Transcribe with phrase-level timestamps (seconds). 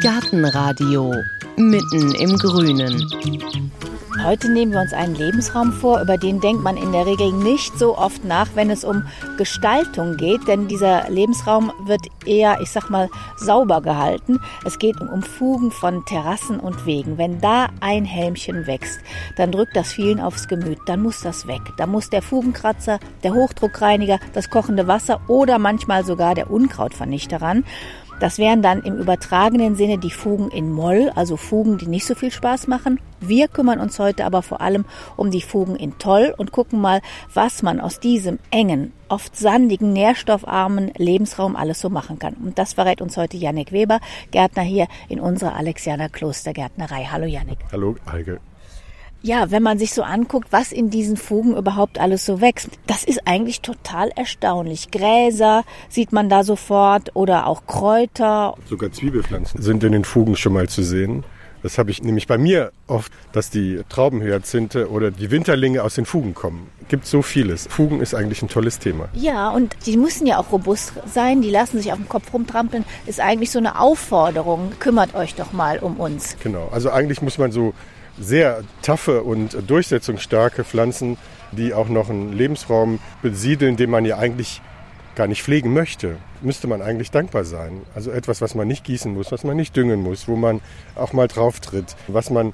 [0.00, 1.12] Gartenradio
[1.58, 3.06] mitten im Grünen.
[4.24, 7.78] Heute nehmen wir uns einen Lebensraum vor, über den denkt man in der Regel nicht
[7.78, 9.04] so oft nach, wenn es um
[9.36, 14.40] Gestaltung geht, denn dieser Lebensraum wird eher, ich sag mal, sauber gehalten.
[14.64, 17.18] Es geht um Fugen von Terrassen und Wegen.
[17.18, 19.00] Wenn da ein Helmchen wächst,
[19.36, 21.62] dann drückt das vielen aufs Gemüt, dann muss das weg.
[21.76, 27.64] Da muss der Fugenkratzer, der Hochdruckreiniger, das kochende Wasser oder manchmal sogar der Unkrautvernichter ran.
[28.20, 32.14] Das wären dann im übertragenen Sinne die Fugen in Moll, also Fugen, die nicht so
[32.14, 33.00] viel Spaß machen.
[33.18, 34.84] Wir kümmern uns heute aber vor allem
[35.16, 37.00] um die Fugen in Toll und gucken mal,
[37.32, 42.34] was man aus diesem engen, oft sandigen, nährstoffarmen Lebensraum alles so machen kann.
[42.34, 44.00] Und das verrät uns heute Yannick Weber,
[44.32, 47.08] Gärtner hier in unserer Alexianer Klostergärtnerei.
[47.10, 47.58] Hallo Yannick.
[47.72, 48.38] Hallo Heike
[49.22, 53.04] ja, wenn man sich so anguckt, was in diesen Fugen überhaupt alles so wächst, das
[53.04, 54.90] ist eigentlich total erstaunlich.
[54.90, 58.54] Gräser sieht man da sofort oder auch Kräuter.
[58.68, 61.24] Sogar Zwiebelpflanzen sind in den Fugen schon mal zu sehen.
[61.62, 66.06] Das habe ich nämlich bei mir oft, dass die Traubenhyazinthe oder die Winterlinge aus den
[66.06, 66.68] Fugen kommen.
[66.88, 67.66] Gibt so vieles.
[67.66, 69.08] Fugen ist eigentlich ein tolles Thema.
[69.12, 71.42] Ja, und die müssen ja auch robust sein.
[71.42, 72.84] Die lassen sich auf dem Kopf rumtrampeln.
[73.06, 74.72] Ist eigentlich so eine Aufforderung.
[74.78, 76.36] Kümmert euch doch mal um uns.
[76.42, 76.68] Genau.
[76.72, 77.74] Also eigentlich muss man so
[78.20, 81.16] sehr taffe und durchsetzungsstarke Pflanzen,
[81.52, 84.60] die auch noch einen Lebensraum besiedeln, den man ja eigentlich
[85.16, 87.82] gar nicht pflegen möchte, müsste man eigentlich dankbar sein.
[87.94, 90.60] Also etwas, was man nicht gießen muss, was man nicht düngen muss, wo man
[90.94, 92.52] auch mal drauf tritt, was man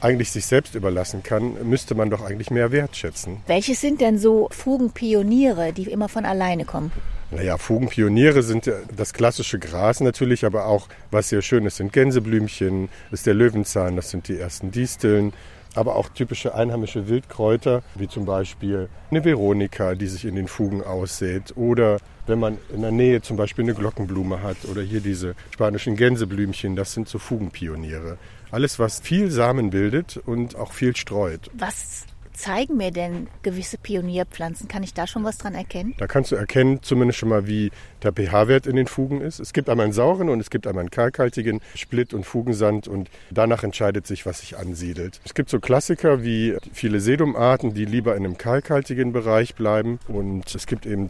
[0.00, 3.38] eigentlich sich selbst überlassen kann, müsste man doch eigentlich mehr wertschätzen.
[3.46, 6.92] Welche sind denn so Fugenpioniere, die immer von alleine kommen?
[7.30, 12.88] Naja, Fugenpioniere sind das klassische Gras natürlich, aber auch, was sehr schön ist, sind Gänseblümchen,
[13.10, 15.34] ist der Löwenzahn, das sind die ersten Disteln,
[15.74, 20.82] aber auch typische einheimische Wildkräuter, wie zum Beispiel eine Veronika, die sich in den Fugen
[20.82, 25.34] aussät, oder wenn man in der Nähe zum Beispiel eine Glockenblume hat, oder hier diese
[25.52, 28.16] spanischen Gänseblümchen, das sind so Fugenpioniere.
[28.50, 31.50] Alles, was viel Samen bildet und auch viel streut.
[31.52, 32.06] Was
[32.38, 34.68] zeigen mir denn gewisse Pionierpflanzen?
[34.68, 35.94] Kann ich da schon was dran erkennen?
[35.98, 37.70] Da kannst du erkennen, zumindest schon mal, wie
[38.02, 39.40] der pH-Wert in den Fugen ist.
[39.40, 43.10] Es gibt einmal einen sauren und es gibt einmal einen kalkhaltigen Split- und Fugensand und
[43.30, 45.20] danach entscheidet sich, was sich ansiedelt.
[45.24, 50.54] Es gibt so Klassiker wie viele Sedumarten, die lieber in einem kalkhaltigen Bereich bleiben und
[50.54, 51.08] es gibt eben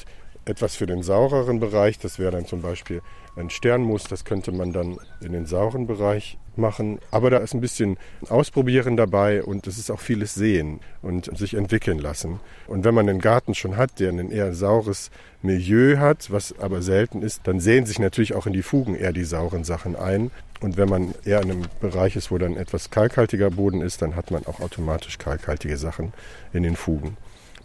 [0.48, 1.98] etwas für den saureren Bereich.
[1.98, 3.02] Das wäre dann zum Beispiel
[3.36, 4.04] ein Sternmus.
[4.04, 6.98] Das könnte man dann in den sauren Bereich machen.
[7.10, 7.96] Aber da ist ein bisschen
[8.28, 12.40] Ausprobieren dabei und es ist auch vieles Sehen und sich entwickeln lassen.
[12.66, 15.10] Und wenn man einen Garten schon hat, der ein eher saures
[15.40, 19.12] Milieu hat, was aber selten ist, dann sehen sich natürlich auch in die Fugen eher
[19.12, 20.30] die sauren Sachen ein.
[20.60, 24.16] Und wenn man eher in einem Bereich ist, wo dann etwas kalkhaltiger Boden ist, dann
[24.16, 26.12] hat man auch automatisch kalkhaltige Sachen
[26.52, 27.16] in den Fugen.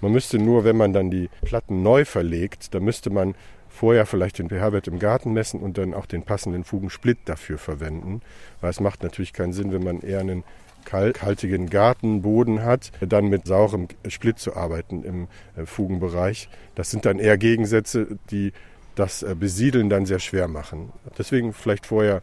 [0.04, 3.36] Man müsste nur, wenn man dann die Platten neu verlegt, da müsste man
[3.70, 8.20] vorher vielleicht den pH-Wert im Garten messen und dann auch den passenden Fugensplit dafür verwenden.
[8.60, 10.44] Weil es macht natürlich keinen Sinn, wenn man eher einen
[10.84, 16.50] kalkhaltigen Gartenboden hat, dann mit saurem Split zu arbeiten im äh, Fugenbereich.
[16.76, 18.52] Das sind dann eher Gegensätze, die
[18.96, 20.92] das äh, Besiedeln dann sehr schwer machen.
[21.18, 22.22] Deswegen vielleicht vorher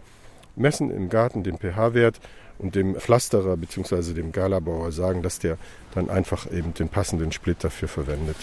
[0.55, 2.21] messen im Garten den pH-Wert
[2.61, 4.13] und dem Pflasterer bzw.
[4.13, 5.59] dem Galabauer sagen, dass der
[5.95, 8.37] dann einfach eben den passenden Split dafür verwendet.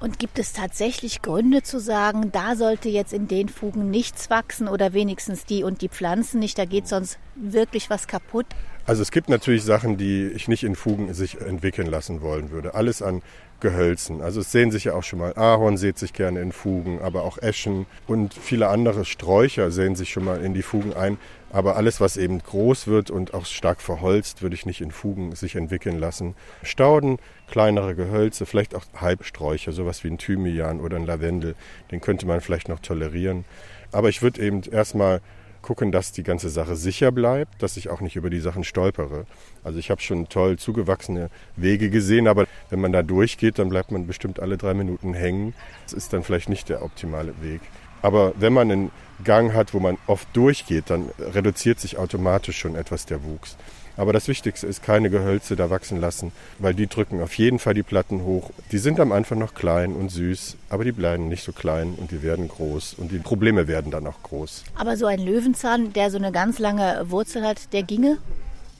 [0.00, 4.66] Und gibt es tatsächlich Gründe zu sagen, da sollte jetzt in den Fugen nichts wachsen
[4.66, 8.46] oder wenigstens die und die Pflanzen nicht, da geht sonst wirklich was kaputt?
[8.86, 12.74] Also es gibt natürlich Sachen, die ich nicht in Fugen sich entwickeln lassen wollen würde.
[12.74, 13.20] Alles an
[13.60, 14.22] Gehölzen.
[14.22, 17.22] Also es sehen sich ja auch schon mal, Ahorn sieht sich gerne in Fugen, aber
[17.24, 21.18] auch Eschen und viele andere Sträucher sehen sich schon mal in die Fugen ein.
[21.52, 25.34] Aber alles, was eben groß wird und auch stark verholzt, würde ich nicht in Fugen
[25.34, 26.34] sich entwickeln lassen.
[26.62, 27.18] Stauden,
[27.48, 31.56] kleinere Gehölze, vielleicht auch Halbsträucher, sowas wie ein Thymian oder ein Lavendel,
[31.90, 33.44] den könnte man vielleicht noch tolerieren.
[33.90, 35.20] Aber ich würde eben erstmal
[35.62, 39.26] gucken, dass die ganze Sache sicher bleibt, dass ich auch nicht über die Sachen stolpere.
[39.62, 43.90] Also ich habe schon toll zugewachsene Wege gesehen, aber wenn man da durchgeht, dann bleibt
[43.90, 45.54] man bestimmt alle drei Minuten hängen.
[45.84, 47.60] Das ist dann vielleicht nicht der optimale Weg.
[48.02, 48.90] Aber wenn man einen
[49.24, 53.56] Gang hat, wo man oft durchgeht, dann reduziert sich automatisch schon etwas der Wuchs.
[53.96, 57.74] Aber das Wichtigste ist, keine Gehölze da wachsen lassen, weil die drücken auf jeden Fall
[57.74, 58.50] die Platten hoch.
[58.72, 62.10] Die sind am Anfang noch klein und süß, aber die bleiben nicht so klein und
[62.10, 64.64] die werden groß und die Probleme werden dann auch groß.
[64.74, 68.16] Aber so ein Löwenzahn, der so eine ganz lange Wurzel hat, der ginge?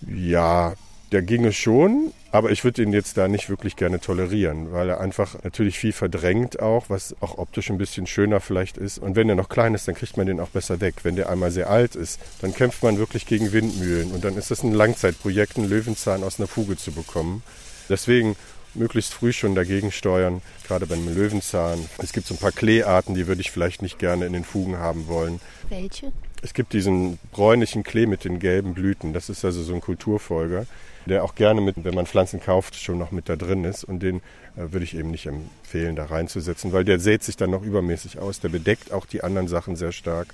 [0.06, 0.72] Ja,
[1.12, 5.00] der ginge schon, aber ich würde ihn jetzt da nicht wirklich gerne tolerieren, weil er
[5.00, 8.98] einfach natürlich viel verdrängt auch, was auch optisch ein bisschen schöner vielleicht ist.
[8.98, 10.94] Und wenn er noch klein ist, dann kriegt man den auch besser weg.
[11.02, 14.12] Wenn der einmal sehr alt ist, dann kämpft man wirklich gegen Windmühlen.
[14.12, 17.42] Und dann ist das ein Langzeitprojekt, einen Löwenzahn aus einer Fuge zu bekommen.
[17.88, 18.36] Deswegen
[18.74, 21.80] möglichst früh schon dagegen steuern, gerade beim Löwenzahn.
[21.98, 24.78] Es gibt so ein paar Kleearten, die würde ich vielleicht nicht gerne in den Fugen
[24.78, 25.40] haben wollen.
[25.68, 26.12] Welche?
[26.42, 29.12] Es gibt diesen bräunlichen Klee mit den gelben Blüten.
[29.12, 30.66] Das ist also so ein Kulturfolger
[31.06, 33.84] der auch gerne mit, wenn man Pflanzen kauft, schon noch mit da drin ist.
[33.84, 34.16] Und den
[34.56, 38.18] äh, würde ich eben nicht empfehlen, da reinzusetzen, weil der sät sich dann noch übermäßig
[38.18, 38.40] aus.
[38.40, 40.28] Der bedeckt auch die anderen Sachen sehr stark.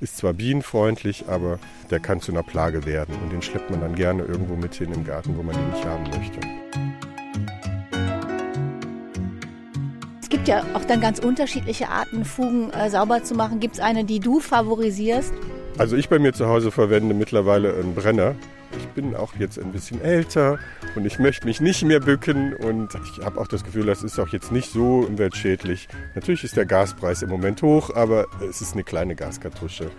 [0.00, 1.58] Ist zwar bienenfreundlich, aber
[1.90, 3.14] der kann zu einer Plage werden.
[3.22, 5.84] Und den schleppt man dann gerne irgendwo mit hin im Garten, wo man den nicht
[5.84, 6.40] haben möchte.
[10.20, 13.60] Es gibt ja auch dann ganz unterschiedliche Arten, Fugen äh, sauber zu machen.
[13.60, 15.32] Gibt es eine, die du favorisierst?
[15.78, 18.34] Also ich bei mir zu Hause verwende mittlerweile einen Brenner.
[18.76, 20.58] Ich bin auch jetzt ein bisschen älter
[20.96, 24.18] und ich möchte mich nicht mehr bücken und ich habe auch das Gefühl, das ist
[24.18, 25.88] auch jetzt nicht so umweltschädlich.
[26.14, 29.90] Natürlich ist der Gaspreis im Moment hoch, aber es ist eine kleine Gaskartusche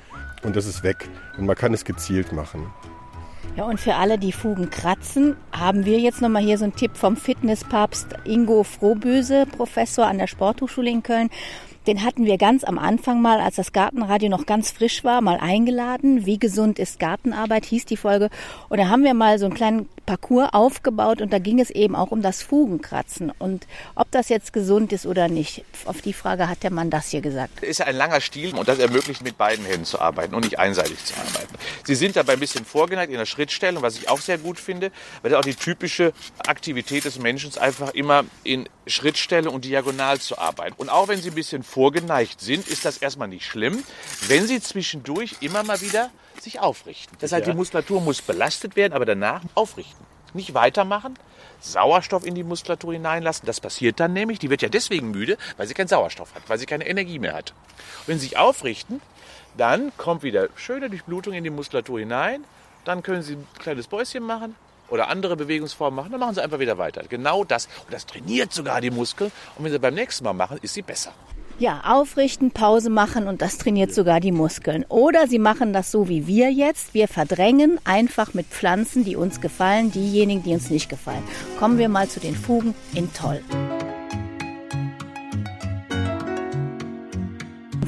[0.43, 2.67] und das ist weg und man kann es gezielt machen.
[3.55, 6.97] Ja, und für alle, die Fugen kratzen, haben wir jetzt nochmal hier so einen Tipp
[6.97, 11.29] vom Fitnesspapst Ingo Frohböse, Professor an der Sporthochschule in Köln.
[11.87, 15.37] Den hatten wir ganz am Anfang mal, als das Gartenradio noch ganz frisch war, mal
[15.37, 16.25] eingeladen.
[16.25, 18.29] Wie gesund ist Gartenarbeit hieß die Folge.
[18.69, 21.95] Und da haben wir mal so einen kleinen Parcours aufgebaut und da ging es eben
[21.95, 23.31] auch um das Fugenkratzen.
[23.37, 27.09] Und ob das jetzt gesund ist oder nicht, auf die Frage hat der Mann das
[27.09, 27.63] hier gesagt.
[27.63, 31.03] Ist ein langer Stiel und das ermöglicht mit beiden Händen zu arbeiten und nicht einseitig
[31.03, 31.55] zu arbeiten.
[31.85, 34.91] Sie sind dabei ein bisschen vorgeneigt in der Schrittstellung, was ich auch sehr gut finde,
[35.21, 36.13] weil das auch die typische
[36.45, 40.75] Aktivität des Menschen ist, einfach immer in Schrittstellung und diagonal zu arbeiten.
[40.77, 43.83] Und auch wenn Sie ein bisschen vorgeneigt sind, ist das erstmal nicht schlimm,
[44.27, 47.17] wenn Sie zwischendurch immer mal wieder sich aufrichten.
[47.19, 47.51] Das heißt, ja.
[47.51, 50.05] die Muskulatur muss belastet werden, aber danach aufrichten.
[50.33, 51.17] Nicht weitermachen,
[51.61, 53.45] Sauerstoff in die Muskulatur hineinlassen.
[53.45, 54.39] Das passiert dann nämlich.
[54.39, 57.33] Die wird ja deswegen müde, weil sie keinen Sauerstoff hat, weil sie keine Energie mehr
[57.33, 57.51] hat.
[58.01, 59.01] Und wenn sie sich aufrichten,
[59.57, 62.43] dann kommt wieder schöne Durchblutung in die Muskulatur hinein.
[62.85, 64.55] Dann können Sie ein kleines Bäuschen machen
[64.89, 66.11] oder andere Bewegungsformen machen.
[66.11, 67.03] Dann machen Sie einfach wieder weiter.
[67.07, 67.67] Genau das.
[67.85, 69.31] Und das trainiert sogar die Muskeln.
[69.55, 71.13] Und wenn Sie beim nächsten Mal machen, ist sie besser.
[71.59, 74.85] Ja, aufrichten, Pause machen und das trainiert sogar die Muskeln.
[74.89, 76.95] Oder Sie machen das so wie wir jetzt.
[76.95, 81.23] Wir verdrängen einfach mit Pflanzen, die uns gefallen, diejenigen, die uns nicht gefallen.
[81.59, 83.39] Kommen wir mal zu den Fugen in Toll.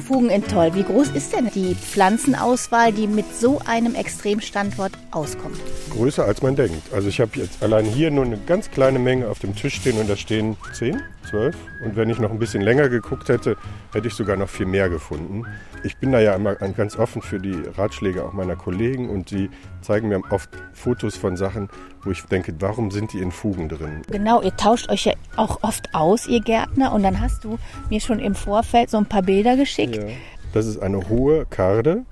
[0.06, 0.72] Fugen in Toll.
[0.74, 5.58] Wie groß ist denn die Pflanzenauswahl, die mit so einem Extremstandort auskommt?
[5.90, 6.92] Größer als man denkt.
[6.92, 9.98] Also ich habe jetzt allein hier nur eine ganz kleine Menge auf dem Tisch stehen
[9.98, 11.56] und da stehen zehn zwölf.
[11.84, 13.56] Und wenn ich noch ein bisschen länger geguckt hätte,
[13.92, 15.44] hätte ich sogar noch viel mehr gefunden.
[15.82, 19.50] Ich bin da ja immer ganz offen für die Ratschläge auch meiner Kollegen und die
[19.80, 21.68] zeigen mir oft Fotos von Sachen,
[22.02, 24.02] wo ich denke, warum sind die in Fugen drin?
[24.10, 26.92] Genau, ihr tauscht euch ja auch oft aus, ihr Gärtner.
[26.92, 27.58] Und dann hast du
[27.90, 29.96] mir schon im Vorfeld so ein paar Bilder geschickt.
[29.96, 30.04] Ja.
[30.52, 32.04] Das ist eine hohe Karde.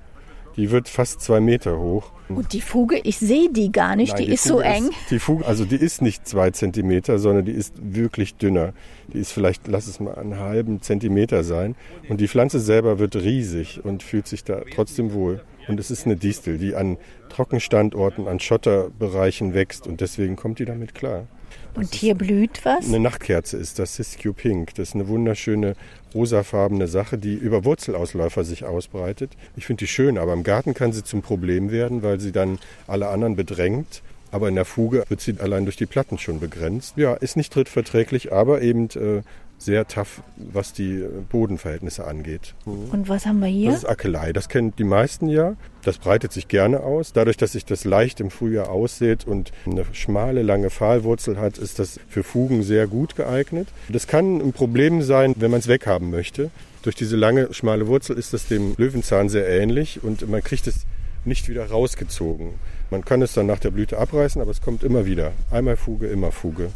[0.56, 2.12] Die wird fast zwei Meter hoch.
[2.28, 4.88] Und die Fuge, ich sehe die gar nicht, Nein, die, die, ist Fuge so eng.
[4.88, 8.72] Ist, die Fuge, also die ist nicht zwei Zentimeter, sondern die ist wirklich dünner.
[9.12, 11.74] Die ist vielleicht, lass es mal einen halben Zentimeter sein.
[12.08, 15.42] Und die Pflanze selber wird riesig und fühlt sich da trotzdem wohl.
[15.68, 16.98] Und es ist eine Distel, die an
[17.30, 21.26] Trockenstandorten, an Schotterbereichen wächst und deswegen kommt die damit klar.
[21.74, 22.86] Und hier blüht was?
[22.86, 24.74] Eine Nachtkerze ist das, Siskiyou Pink.
[24.76, 25.74] Das ist eine wunderschöne
[26.14, 29.32] rosafarbene Sache, die über Wurzelausläufer sich ausbreitet.
[29.56, 32.58] Ich finde die schön, aber im Garten kann sie zum Problem werden, weil sie dann
[32.86, 34.02] alle anderen bedrängt.
[34.30, 36.96] Aber in der Fuge wird sie allein durch die Platten schon begrenzt.
[36.96, 39.22] Ja, ist nicht drittverträglich, aber eben äh,
[39.64, 42.54] sehr tough, was die Bodenverhältnisse angeht.
[42.64, 43.70] Und was haben wir hier?
[43.70, 44.32] Das ist Akelei.
[44.32, 45.56] Das kennen die meisten ja.
[45.82, 47.12] Das breitet sich gerne aus.
[47.12, 51.78] Dadurch, dass sich das leicht im Frühjahr aussät und eine schmale, lange Pfahlwurzel hat, ist
[51.78, 53.68] das für Fugen sehr gut geeignet.
[53.88, 56.50] Das kann ein Problem sein, wenn man es weghaben möchte.
[56.82, 60.84] Durch diese lange, schmale Wurzel ist das dem Löwenzahn sehr ähnlich und man kriegt es
[61.24, 62.50] nicht wieder rausgezogen.
[62.90, 65.32] Man kann es dann nach der Blüte abreißen, aber es kommt immer wieder.
[65.50, 66.70] Einmal Fuge, immer Fuge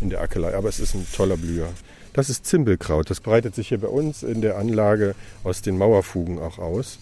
[0.00, 0.54] in der Akelei.
[0.54, 1.68] Aber es ist ein toller Blüher.
[2.12, 3.08] Das ist Zimbelkraut.
[3.10, 5.14] Das breitet sich hier bei uns in der Anlage
[5.44, 6.98] aus den Mauerfugen auch aus.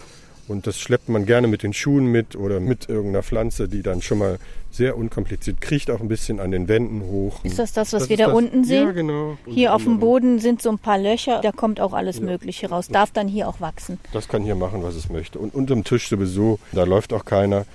[0.49, 4.01] Und das schleppt man gerne mit den Schuhen mit oder mit irgendeiner Pflanze, die dann
[4.01, 4.39] schon mal
[4.71, 7.45] sehr unkompliziert kriecht, auch ein bisschen an den Wänden hoch.
[7.45, 8.85] Ist das das, was Das wir da das- unten sehen?
[8.87, 9.37] Ja, genau.
[9.47, 12.71] Hier Und auf dem Boden sind so ein paar Löcher, da kommt auch alles Mögliche
[12.71, 12.89] raus.
[12.89, 13.99] Darf dann hier auch wachsen.
[14.15, 15.39] Das kann hier machen, was es möchte.
[15.39, 17.67] Und unterm Tisch sowieso, da läuft auch keiner,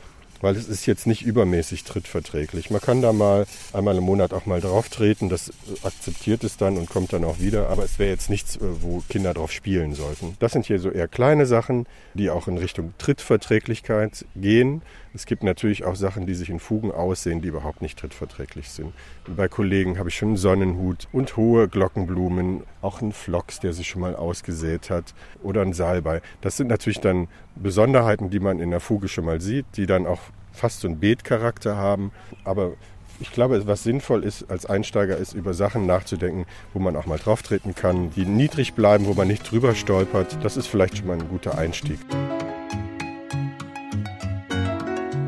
[0.43, 2.69] weil es ist jetzt nicht übermäßig trittverträglich.
[2.69, 6.77] Man kann da mal einmal im Monat auch mal drauf treten, das akzeptiert es dann
[6.77, 7.69] und kommt dann auch wieder.
[7.69, 10.35] Aber es wäre jetzt nichts, äh, wo Kinder drauf spielen sollten.
[10.39, 14.81] Das sind hier so eher kleine Sachen, die auch in Richtung Trittverträglichkeit gehen.
[15.15, 18.93] Es gibt natürlich auch Sachen, die sich in Fugen aussehen, die überhaupt nicht trittverträglich sind.
[19.27, 23.87] Bei Kollegen habe ich schon einen Sonnenhut und hohe Glockenblumen, auch einen Phlox, der sich
[23.87, 26.21] schon mal ausgesät hat, oder ein Salbei.
[26.41, 30.07] Das sind natürlich dann Besonderheiten, die man in der Fuge schon mal sieht, die dann
[30.07, 32.11] auch fast so einen Beetcharakter haben.
[32.43, 32.73] Aber
[33.19, 37.19] ich glaube, was sinnvoll ist als Einsteiger, ist über Sachen nachzudenken, wo man auch mal
[37.19, 40.39] drauf treten kann, die niedrig bleiben, wo man nicht drüber stolpert.
[40.43, 41.99] Das ist vielleicht schon mal ein guter Einstieg.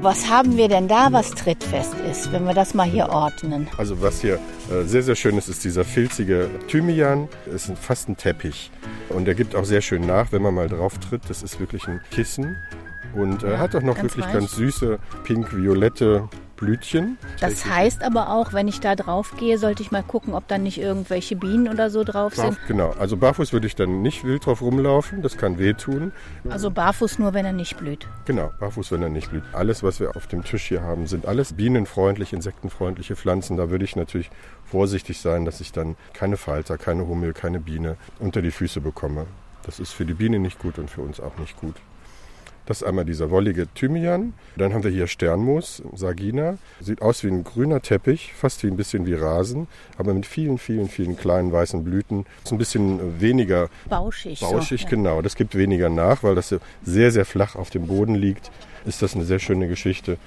[0.06, 3.68] Was haben wir denn da, was trittfest ist, wenn wir das mal hier ordnen?
[3.76, 4.36] Also was hier
[4.72, 7.28] äh, sehr, sehr schön ist, ist dieser filzige Thymian.
[7.52, 8.70] Es ist fast ein Teppich.
[9.10, 11.24] Und der gibt auch sehr schön nach, wenn man mal drauf tritt.
[11.28, 12.56] Das ist wirklich ein Kissen.
[13.16, 14.34] Und äh, Ja, hat auch noch ganz wirklich weich.
[14.34, 17.18] ganz süße, pink-violette Blütchen.
[17.40, 20.58] Das heißt aber auch, wenn ich da drauf gehe, sollte ich mal gucken, ob da
[20.58, 22.58] nicht irgendwelche Bienen oder so drauf sind.
[22.68, 26.12] Genau, also barfuß würde ich dann nicht wild drauf rumlaufen, das kann wehtun.
[26.50, 28.08] Also barfuß nur, wenn er nicht blüht.
[28.26, 29.44] Genau, barfuß, wenn er nicht blüht.
[29.54, 33.58] Alles, was wir auf dem Tisch hier haben, sind alles bienenfreundlich, insektenfreundliche Pflanzen.
[33.58, 34.30] Da würde ich natürlich
[34.64, 39.26] vorsichtig sein, dass ich dann keine Falter, keine Hummel, keine Biene unter die Füße bekomme.
[39.64, 41.76] Das ist für die Biene nicht gut und für uns auch nicht gut.
[42.66, 44.34] Das ist einmal dieser wollige Thymian.
[44.58, 46.58] Dann haben wir hier Sternmoos, Sagina.
[46.80, 49.68] Sieht aus wie ein grüner Teppich, fast wie ein bisschen wie Rasen,
[49.98, 52.26] aber mit vielen, vielen, vielen kleinen weißen Blüten.
[52.44, 54.40] Ist ein bisschen weniger Bauschig.
[54.40, 55.22] Bauschig, so, genau.
[55.22, 58.52] Das gibt weniger nach, weil das sehr, sehr flach auf dem Boden liegt.
[58.86, 60.18] Ist das eine sehr schöne Geschichte.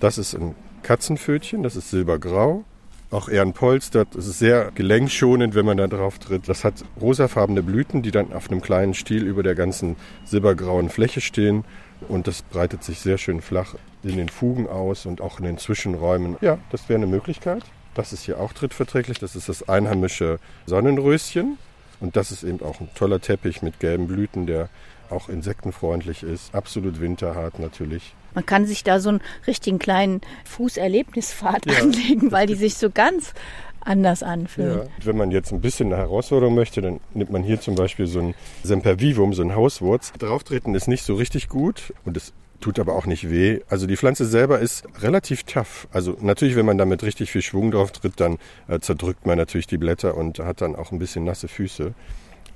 [0.00, 2.64] Das ist ein Katzenpfötchen, das ist silbergrau.
[3.10, 4.04] Auch eher ein Polster.
[4.04, 6.46] Das ist sehr gelenkschonend, wenn man da drauf tritt.
[6.46, 11.22] Das hat rosafarbene Blüten, die dann auf einem kleinen Stiel über der ganzen silbergrauen Fläche
[11.22, 11.64] stehen.
[12.06, 15.56] Und das breitet sich sehr schön flach in den Fugen aus und auch in den
[15.56, 16.36] Zwischenräumen.
[16.42, 17.64] Ja, das wäre eine Möglichkeit.
[17.94, 19.18] Das ist hier auch trittverträglich.
[19.18, 21.56] Das ist das einheimische Sonnenröschen.
[22.00, 24.68] Und das ist eben auch ein toller Teppich mit gelben Blüten, der
[25.08, 26.54] auch insektenfreundlich ist.
[26.54, 28.14] Absolut winterhart natürlich.
[28.38, 33.32] Man kann sich da so einen richtigen kleinen Fußerlebnispfad anlegen, weil die sich so ganz
[33.80, 34.78] anders anfühlen.
[34.78, 35.06] Ja.
[35.06, 38.20] Wenn man jetzt ein bisschen eine Herausforderung möchte, dann nimmt man hier zum Beispiel so
[38.20, 40.12] ein Sempervivum, so ein Hauswurz.
[40.20, 43.58] Drauftreten ist nicht so richtig gut und es tut aber auch nicht weh.
[43.68, 45.88] Also die Pflanze selber ist relativ tough.
[45.90, 49.66] Also natürlich, wenn man damit richtig viel Schwung drauf tritt, dann äh, zerdrückt man natürlich
[49.66, 51.92] die Blätter und hat dann auch ein bisschen nasse Füße.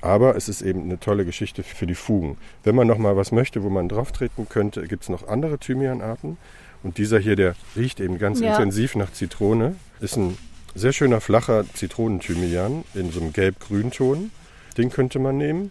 [0.02, 2.36] Aber es ist eben eine tolle Geschichte für die Fugen.
[2.64, 5.58] Wenn man noch mal was möchte, wo man drauf treten könnte, gibt es noch andere
[5.58, 6.36] Thymianarten.
[6.82, 8.50] Und dieser hier, der riecht eben ganz Ja.
[8.56, 9.76] intensiv nach Zitrone.
[10.00, 10.36] Ist ein
[10.74, 14.32] sehr schöner, flacher Zitronenthymian in so einem gelb-grün-Ton.
[14.76, 15.70] Den könnte man nehmen.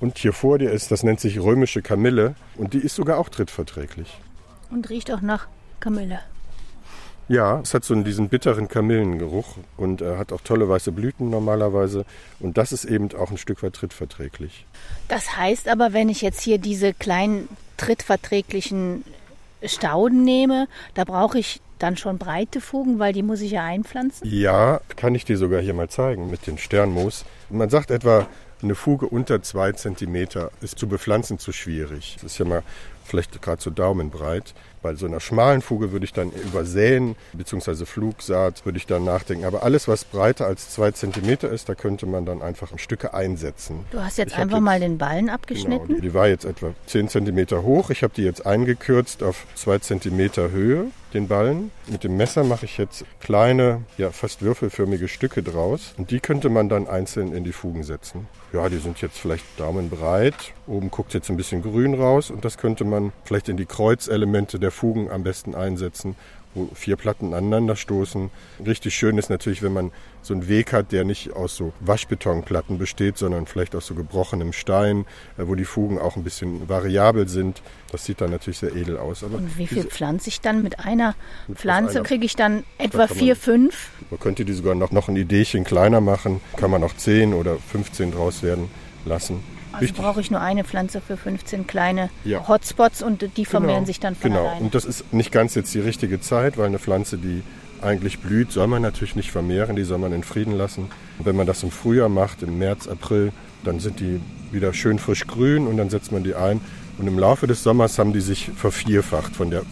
[0.00, 2.34] Und hier vor dir ist, das nennt sich römische Kamille.
[2.56, 4.18] Und die ist sogar auch trittverträglich.
[4.70, 5.46] Und riecht auch nach
[5.80, 6.18] Kamille.
[7.28, 12.06] Ja, es hat so diesen bitteren Kamillengeruch und äh, hat auch tolle weiße Blüten normalerweise.
[12.40, 14.64] Und das ist eben auch ein Stück weit trittverträglich.
[15.08, 19.04] Das heißt aber, wenn ich jetzt hier diese kleinen trittverträglichen
[19.62, 24.28] Stauden nehme, da brauche ich dann schon breite Fugen, weil die muss ich ja einpflanzen.
[24.28, 27.24] Ja, kann ich dir sogar hier mal zeigen mit den Sternmoos.
[27.50, 28.26] Man sagt etwa,
[28.62, 32.16] eine Fuge unter zwei Zentimeter ist zu bepflanzen zu schwierig.
[32.22, 32.62] Das ist ja mal
[33.04, 34.54] vielleicht gerade so daumenbreit.
[34.82, 39.44] Bei so einer schmalen Fuge würde ich dann übersäen, beziehungsweise Flugsaat würde ich dann nachdenken.
[39.44, 43.84] Aber alles, was breiter als zwei Zentimeter ist, da könnte man dann einfach Stücke einsetzen.
[43.90, 45.96] Du hast jetzt Ich einfach jetzt- mal den Ballen Genau, abgeschnitten.
[45.96, 47.90] die, die war jetzt etwa 10 cm hoch.
[47.90, 51.70] Ich habe die jetzt eingekürzt auf 2 cm Höhe, den Ballen.
[51.86, 55.94] Mit dem Messer mache ich jetzt kleine, ja fast würfelförmige Stücke draus.
[55.96, 58.28] Und die könnte man dann einzeln in die Fugen setzen.
[58.52, 60.34] Ja, die sind jetzt vielleicht daumenbreit.
[60.66, 62.30] Oben guckt jetzt ein bisschen grün raus.
[62.30, 66.16] Und das könnte man vielleicht in die Kreuzelemente der Fugen am besten einsetzen
[66.58, 68.30] wo vier Platten aneinander stoßen.
[68.66, 72.78] Richtig schön ist natürlich, wenn man so einen Weg hat, der nicht aus so Waschbetonplatten
[72.78, 75.06] besteht, sondern vielleicht aus so gebrochenem Stein,
[75.38, 77.62] äh, wo die Fugen auch ein bisschen variabel sind.
[77.92, 79.22] Das sieht dann natürlich sehr edel aus.
[79.24, 81.14] Aber Und wie viel pflanze ich dann mit einer
[81.54, 82.02] Pflanze?
[82.02, 83.90] Kriege ich dann etwa man- vier, fünf?
[84.10, 86.40] man könnte die sogar noch, noch ein Ideechen kleiner machen.
[86.56, 88.68] Kann man auch 10 oder 15 draus werden
[89.04, 89.40] lassen.
[89.78, 92.46] Also Wichtig- brauche ich nur eine Pflanze für 15 kleine Ja.
[92.48, 94.60] Hotspots und die vermehren Genau, sich dann von Genau, alleine.
[94.64, 97.42] und das ist nicht ganz jetzt die richtige Zeit, weil eine Pflanze, die
[97.80, 100.90] eigentlich blüht, soll man natürlich nicht vermehren, die soll man in Frieden lassen.
[101.18, 103.32] Und wenn man das im Frühjahr macht, im März, April,
[103.64, 104.20] dann sind die
[104.50, 106.60] wieder schön frisch grün und dann setzt man die ein.
[106.98, 109.62] Und im Laufe des Sommers haben die sich vervierfacht von der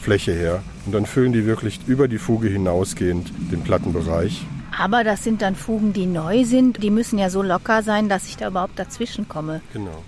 [0.00, 0.62] Fläche her.
[0.86, 4.44] Und dann füllen die wirklich über die Fuge hinausgehend den Plattenbereich.
[4.76, 6.82] Aber das sind dann Fugen, die neu sind.
[6.82, 9.60] Die müssen ja so locker sein, dass ich da überhaupt dazwischen komme.
[9.72, 10.02] Genau.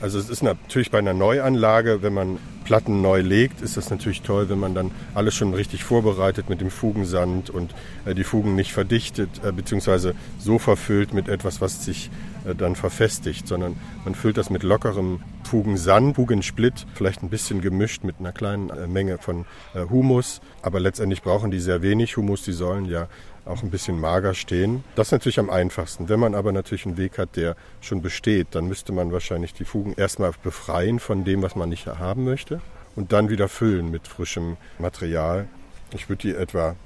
[0.00, 4.22] Also es ist natürlich bei einer Neuanlage, wenn man Platten neu legt, ist das natürlich
[4.22, 7.72] toll, wenn man dann alles schon richtig vorbereitet mit dem Fugensand und
[8.04, 10.12] äh, die Fugen nicht verdichtet äh, bzw.
[10.38, 12.10] so verfüllt mit etwas, was sich
[12.56, 18.16] dann verfestigt, sondern man füllt das mit lockerem Fugensand, Fugensplitt, vielleicht ein bisschen gemischt mit
[18.18, 19.44] einer kleinen äh, Menge von
[19.74, 20.40] äh, Humus.
[20.62, 23.08] Aber letztendlich brauchen die sehr wenig Humus, die sollen ja
[23.44, 24.84] auch ein bisschen mager stehen.
[24.94, 26.08] Das ist natürlich am einfachsten.
[26.08, 29.64] Wenn man aber natürlich einen Weg hat, der schon besteht, dann müsste man wahrscheinlich die
[29.64, 32.60] Fugen erstmal befreien von dem, was man nicht haben möchte
[32.94, 35.48] und dann wieder füllen mit frischem Material.
[35.92, 36.76] Ich würde die etwa,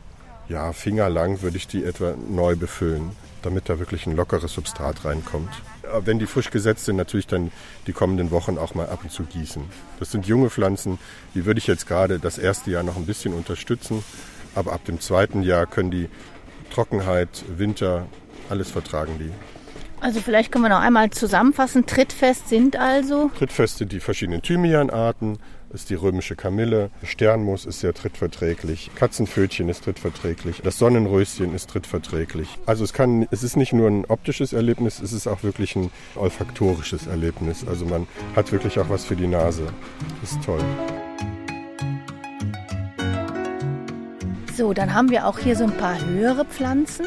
[0.48, 3.10] ja, fingerlang würde ich die etwa neu befüllen,
[3.42, 5.50] damit da wirklich ein lockeres Substrat reinkommt.
[6.04, 7.52] Wenn die frisch gesetzt sind, natürlich dann
[7.86, 9.62] die kommenden Wochen auch mal ab und zu gießen.
[10.00, 10.98] Das sind junge Pflanzen,
[11.34, 14.02] die würde ich jetzt gerade das erste Jahr noch ein bisschen unterstützen.
[14.54, 16.08] Aber ab dem zweiten Jahr können die
[16.72, 18.06] Trockenheit, Winter,
[18.48, 19.30] alles vertragen die.
[20.00, 21.86] Also vielleicht können wir noch einmal zusammenfassen.
[21.86, 23.30] Trittfest sind also?
[23.38, 25.38] Trittfest sind die verschiedenen Thymianarten,
[25.76, 32.48] ist die römische Kamille, Sternmoos ist sehr trittverträglich, Katzenpfötchen ist trittverträglich, das Sonnenröschen ist trittverträglich.
[32.64, 35.90] Also es kann, es ist nicht nur ein optisches Erlebnis, es ist auch wirklich ein
[36.14, 37.66] olfaktorisches Erlebnis.
[37.68, 39.66] Also man hat wirklich auch was für die Nase.
[40.22, 40.64] Das ist toll.
[44.56, 47.04] So, dann haben wir auch hier so ein paar höhere Pflanzen.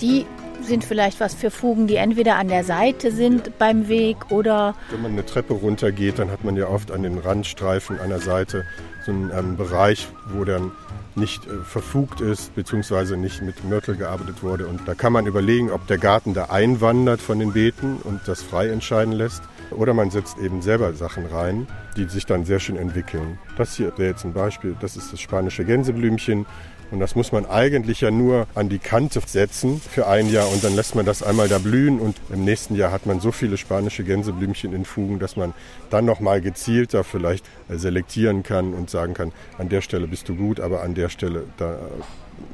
[0.00, 0.26] Die
[0.66, 4.74] sind vielleicht was für Fugen, die entweder an der Seite sind beim Weg oder.
[4.90, 8.20] Wenn man eine Treppe runtergeht, dann hat man ja oft an den Randstreifen an der
[8.20, 8.64] Seite
[9.04, 10.72] so einen ähm, Bereich, wo dann
[11.14, 14.66] nicht äh, verfugt ist, beziehungsweise nicht mit Mörtel gearbeitet wurde.
[14.66, 18.42] Und da kann man überlegen, ob der Garten da einwandert von den Beeten und das
[18.42, 19.42] frei entscheiden lässt.
[19.70, 23.38] Oder man setzt eben selber Sachen rein, die sich dann sehr schön entwickeln.
[23.56, 26.46] Das hier wäre jetzt ein Beispiel, das ist das spanische Gänseblümchen.
[26.90, 30.62] Und das muss man eigentlich ja nur an die Kante setzen für ein Jahr und
[30.62, 33.56] dann lässt man das einmal da blühen und im nächsten Jahr hat man so viele
[33.56, 35.52] spanische Gänseblümchen in Fugen, dass man
[35.90, 40.60] dann nochmal gezielter vielleicht selektieren kann und sagen kann, an der Stelle bist du gut,
[40.60, 41.76] aber an der Stelle, da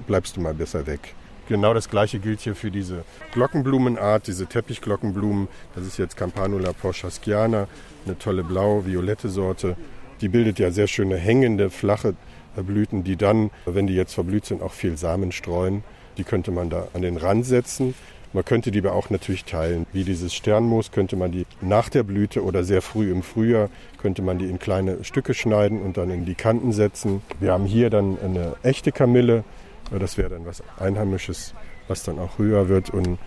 [0.07, 1.15] bleibst du mal besser weg.
[1.49, 5.49] Genau das gleiche gilt hier für diese Glockenblumenart, diese Teppichglockenblumen.
[5.75, 7.67] Das ist jetzt Campanula porschasciana,
[8.07, 9.77] eine tolle blau-violette Sorte.
[10.21, 12.15] Die bildet ja sehr schöne hängende, flache
[12.61, 15.83] Blüten, die dann, wenn die jetzt verblüht sind, auch viel Samen streuen.
[16.19, 17.95] Die könnte man da an den Rand setzen.
[18.35, 19.87] Man könnte die aber auch natürlich teilen.
[19.93, 24.23] Wie dieses Sternmoos könnte man die nach der Blüte oder sehr früh im Frühjahr könnte
[24.23, 27.23] man die in kleine Stücke schneiden und dann in die Kanten setzen.
[27.41, 29.45] Wir haben hier dann eine echte Kamille.
[29.91, 31.55] Das wäre dann was Einheimisches,
[31.89, 33.19] was dann auch höher wird und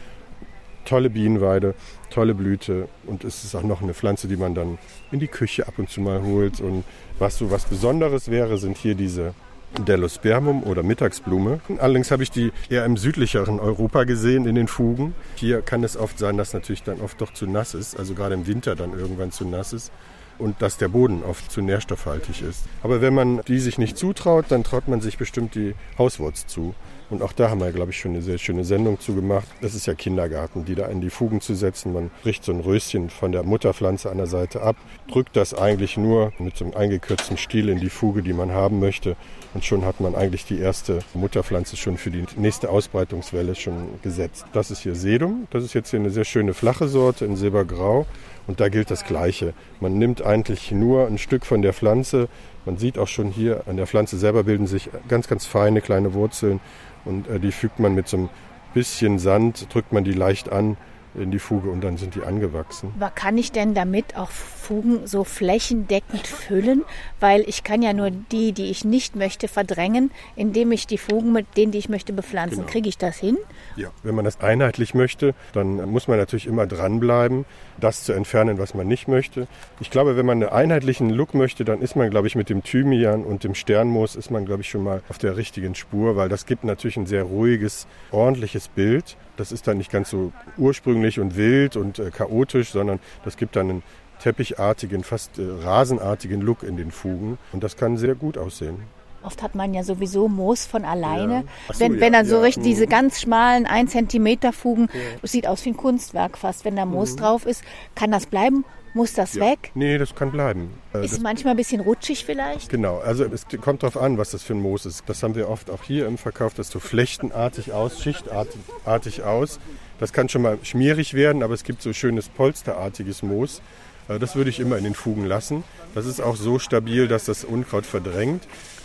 [0.85, 1.75] tolle Bienenweide,
[2.09, 4.77] tolle Blüte und es ist auch noch eine Pflanze, die man dann
[5.11, 6.61] in die Küche ab und zu mal holt.
[6.61, 6.83] Und
[7.19, 9.33] was so was Besonderes wäre, sind hier diese
[9.77, 11.59] Delospermum oder Mittagsblume.
[11.79, 15.13] Allerdings habe ich die eher im südlicheren Europa gesehen, in den Fugen.
[15.35, 18.35] Hier kann es oft sein, dass natürlich dann oft doch zu nass ist, also gerade
[18.35, 19.91] im Winter dann irgendwann zu nass ist
[20.37, 22.65] und dass der Boden oft zu nährstoffhaltig ist.
[22.83, 26.75] Aber wenn man die sich nicht zutraut, dann traut man sich bestimmt die Hauswurz zu.
[27.15, 29.47] Und auch da haben wir, glaube ich, schon eine sehr schöne Sendung zu gemacht.
[29.61, 31.93] Das ist ja Kindergarten, die da in die Fugen zu setzen.
[31.93, 34.75] Man bricht so ein Röschen von der Mutterpflanze an der Seite ab,
[35.09, 38.81] drückt das eigentlich nur mit so einem eingekürzten Stiel in die Fuge, die man haben
[38.81, 39.15] möchte.
[39.53, 44.45] Und schon hat man eigentlich die erste Mutterpflanze schon für die nächste Ausbreitungswelle schon gesetzt.
[44.51, 45.47] Das ist hier Sedum.
[45.51, 48.05] Das ist jetzt hier eine sehr schöne flache Sorte in Silbergrau.
[48.47, 49.53] Und da gilt das Gleiche.
[49.79, 52.27] Man nimmt eigentlich nur ein Stück von der Pflanze.
[52.65, 56.13] Man sieht auch schon hier an der Pflanze selber bilden sich ganz, ganz feine kleine
[56.13, 56.59] Wurzeln
[57.05, 58.29] und äh, die fügt man mit so einem
[58.73, 60.77] bisschen Sand, drückt man die leicht an
[61.15, 62.93] in die Fuge und dann sind die angewachsen.
[62.99, 64.29] Aber kann ich denn damit auch
[64.65, 66.83] Fugen so flächendeckend füllen?
[67.19, 71.31] Weil ich kann ja nur die, die ich nicht möchte, verdrängen, indem ich die Fugen
[71.31, 72.59] mit denen, die ich möchte, bepflanzen.
[72.59, 72.71] Genau.
[72.71, 73.37] Kriege ich das hin?
[73.75, 77.45] Ja, wenn man das einheitlich möchte, dann muss man natürlich immer dranbleiben,
[77.79, 79.47] das zu entfernen, was man nicht möchte.
[79.79, 82.63] Ich glaube, wenn man einen einheitlichen Look möchte, dann ist man, glaube ich, mit dem
[82.63, 86.29] Thymian und dem Sternmoos ist man, glaube ich, schon mal auf der richtigen Spur, weil
[86.29, 89.17] das gibt natürlich ein sehr ruhiges, ordentliches Bild.
[89.37, 93.55] Das ist dann nicht ganz so ursprünglich und wild und äh, chaotisch, sondern das gibt
[93.55, 93.83] dann einen
[94.25, 97.37] teppichartigen, fast äh, rasenartigen Look in den Fugen.
[97.51, 98.79] Und das kann sehr gut aussehen.
[99.21, 101.45] Oft hat man ja sowieso Moos von alleine.
[101.67, 101.73] Ja.
[101.73, 102.41] So, wenn, ja, wenn dann so ja.
[102.41, 102.89] richtig diese mhm.
[102.89, 104.89] ganz schmalen 1 cm Fugen,
[105.21, 107.17] das sieht aus wie ein Kunstwerk fast, wenn da Moos mhm.
[107.17, 109.71] drauf ist, kann das bleiben muss das weg?
[109.75, 110.69] Nee, das kann bleiben.
[110.93, 112.69] Äh, ist das manchmal ein bisschen rutschig vielleicht?
[112.69, 115.03] Genau, also es kommt darauf an, was das für ein Moos ist.
[115.07, 119.59] Das haben wir oft auch hier im Verkauf, das so flechtenartig aus, schichtartig aus.
[119.99, 123.61] Das kann schon mal schmierig werden, aber es gibt so schönes polsterartiges Moos.
[124.07, 125.63] Äh, Das würde ich immer in den Fugen lassen.
[125.93, 128.43] Das ist auch so stabil, dass das Unkraut verdrängt.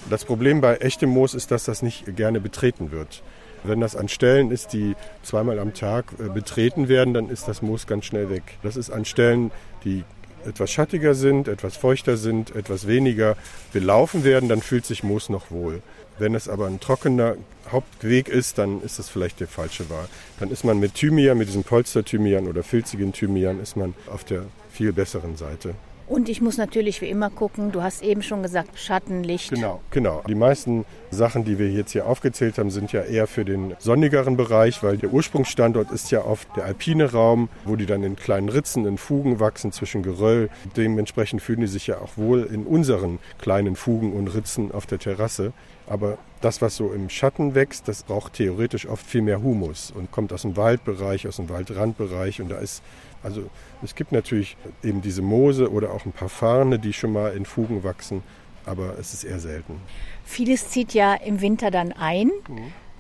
[0.09, 3.23] Das Problem bei echtem Moos ist, dass das nicht gerne betreten wird.
[3.63, 7.63] Wenn das an Stellen ist, die zweimal am Tag äh, betreten werden, dann ist das
[7.63, 8.43] Moos ganz schnell weg.
[8.63, 9.51] Das ist an Stellen,
[9.85, 10.05] die
[10.47, 13.37] etwas schattiger sind, etwas feuchter sind, etwas weniger
[13.73, 15.83] belaufen werden, dann fühlt sich Moos noch wohl.
[16.21, 17.37] Wenn es aber ein trockener
[17.73, 20.07] Hauptweg ist, dann ist das vielleicht die falsche Wahl.
[20.39, 24.45] Dann ist man mit Thymian, mit diesem Polster-Thymian oder filzigen Thymian, ist man auf der
[24.71, 25.75] viel besseren Seite.
[26.11, 29.51] Und ich muss natürlich wie immer gucken, du hast eben schon gesagt, Schatten, Licht.
[29.51, 30.25] Genau, genau.
[30.27, 34.37] Die meisten Sachen, die wir jetzt hier aufgezählt haben, sind ja eher für den sonnigeren
[34.37, 38.49] Bereich, weil der Ursprungsstandort ist ja oft der alpine Raum, wo die dann in kleinen
[38.49, 40.51] Ritzen, in Fugen wachsen zwischen Geröll.
[40.77, 44.99] Dementsprechend fühlen die sich ja auch wohl in unseren kleinen Fugen und Ritzen auf der
[44.99, 45.53] Terrasse.
[45.87, 50.11] Aber das, was so im Schatten wächst, das braucht theoretisch oft viel mehr Humus und
[50.11, 52.41] kommt aus dem Waldbereich, aus dem Waldrandbereich.
[52.41, 52.83] Und da ist,
[53.23, 53.43] also
[53.83, 57.45] es gibt natürlich eben diese Moose oder auch ein paar Farne, die schon mal in
[57.45, 58.23] Fugen wachsen,
[58.65, 59.81] aber es ist eher selten.
[60.25, 62.31] Vieles zieht ja im Winter dann ein.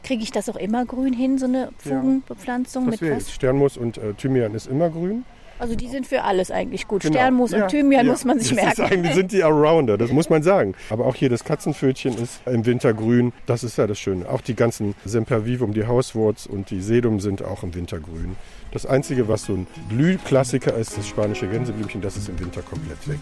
[0.02, 3.18] Kriege ich das auch immer grün hin, so eine Fugenbepflanzung Das mit was?
[3.18, 5.24] jetzt Sternmoos und äh, Thymian ist immer grün.
[5.60, 7.02] Also die sind für alles eigentlich gut.
[7.02, 7.14] Genau.
[7.14, 8.12] Sternmoos Ja, und Thymian ja.
[8.12, 8.82] muss man sich das merken.
[8.82, 10.74] Ist eigentlich sind die Allrounder, das muss man sagen.
[10.88, 13.32] Aber auch hier das Katzenpfötchen ist im Winter grün.
[13.46, 14.28] Das ist ja das Schöne.
[14.28, 18.36] Auch die ganzen Sempervivum, die Hauswurz und die Sedum sind auch im Winter grün.
[18.72, 23.06] Das Einzige, was so ein Blühklassiker ist, das spanische Gänseblümchen, das ist im Winter komplett
[23.08, 23.18] weg.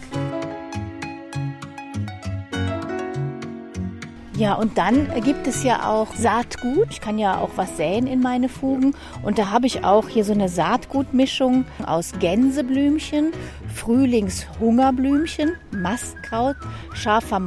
[4.39, 6.87] Ja, und dann gibt es ja auch Saatgut.
[6.91, 8.95] Ich kann ja auch was säen in meine Fugen.
[9.21, 13.33] Und da habe ich auch hier so eine Saatgutmischung aus Gänseblümchen,
[13.75, 16.55] Frühlingshungerblümchen, Mastkraut,
[16.93, 17.41] scharfer